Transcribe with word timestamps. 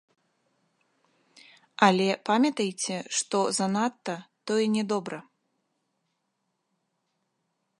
Але 1.87 2.07
памятайце, 2.29 2.97
што 3.17 3.39
занадта, 3.59 4.15
тое 4.53 4.65
не 4.77 4.83
добра. 4.95 5.19